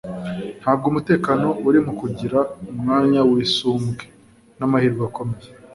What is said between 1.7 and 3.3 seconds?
mu kugira umwanya